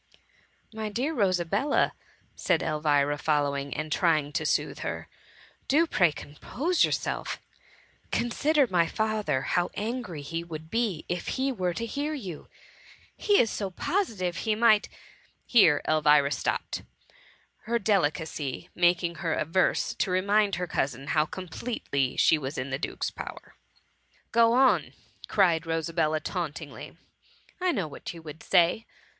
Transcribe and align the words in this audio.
"My 0.73 0.89
dear 0.89 1.13
Rosabella,'' 1.13 1.93
said 2.35 2.63
Elvira 2.63 3.19
following, 3.19 3.71
and 3.71 3.91
trying 3.91 4.31
to 4.31 4.47
soothe 4.47 4.79
her," 4.79 5.07
do 5.67 5.85
pray 5.85 6.11
compose 6.11 6.83
yourself. 6.83 7.37
Consider 8.11 8.65
my 8.65 8.87
father— 8.87 9.41
how 9.55 9.69
angry 9.75 10.23
he 10.23 10.43
would 10.43 10.71
be 10.71 11.05
if 11.07 11.27
he 11.37 11.51
were 11.51 11.75
to 11.75 11.85
hear 11.85 12.15
you! 12.15 12.47
He 13.15 13.39
is 13.39 13.51
so 13.51 13.69
positive 13.69 14.37
he 14.37 14.55
might 14.55 14.89
—"^ 14.91 14.97
Here 15.45 15.83
Elvira 15.87 16.31
stopped, 16.31 16.81
her 17.65 17.77
delicacy 17.77 18.69
making 18.73 19.13
her 19.21 19.35
averse 19.35 19.93
to 19.93 20.09
remind 20.09 20.55
her 20.55 20.65
cousin 20.65 21.09
how 21.09 21.27
completely 21.27 22.17
she 22.17 22.39
was 22.39 22.57
in 22.57 22.71
the 22.71 22.79
duke^s 22.79 23.13
power. 23.13 23.53
THE 24.31 24.39
MUMHT. 24.39 24.49
97 24.49 24.49
'"Go 24.49 24.53
on/' 24.53 24.93
cried 25.27 25.67
Rosabella, 25.67 26.19
tauntingly;" 26.19 26.97
I 27.61 27.71
know 27.71 27.87
what 27.87 28.11
you 28.15 28.23
would 28.23 28.41
say. 28.41 28.87